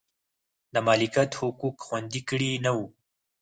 [0.73, 2.79] د مالکیت حقوق خوندي کړي نه و.